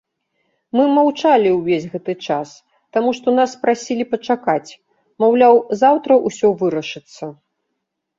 Мы 0.77 0.83
маўчалі 0.97 1.49
ўвесь 1.57 1.83
гэты 1.93 2.15
час, 2.27 2.53
таму 2.97 3.11
што 3.17 3.27
нас 3.39 3.51
прасілі 3.65 4.07
пачакаць, 4.13 4.71
маўляў, 5.25 5.61
заўтра 5.83 6.13
ўсё 6.27 6.47
вырашыцца. 6.63 7.23